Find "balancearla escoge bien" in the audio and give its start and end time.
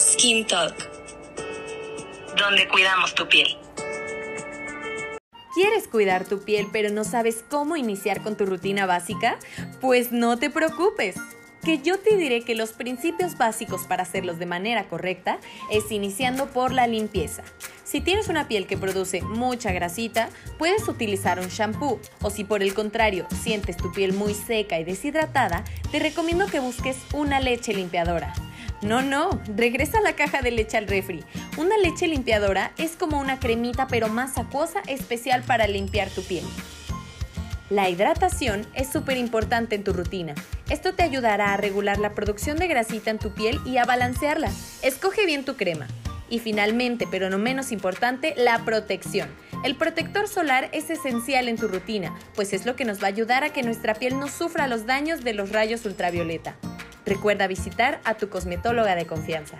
43.84-45.44